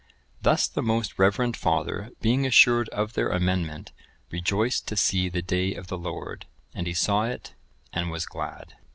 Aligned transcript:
Thus 0.41 0.67
the 0.67 0.81
most 0.81 1.19
reverend 1.19 1.55
father 1.55 2.09
being 2.21 2.43
assured 2.43 2.89
of 2.89 3.13
their 3.13 3.29
amendment, 3.29 3.91
rejoiced 4.31 4.87
to 4.87 4.97
see 4.97 5.29
the 5.29 5.43
day 5.43 5.75
of 5.75 5.89
the 5.89 5.97
Lord, 5.99 6.47
and 6.73 6.87
he 6.87 6.93
saw 6.95 7.25
it 7.25 7.53
and 7.93 8.09
was 8.09 8.25
glad. 8.25 8.73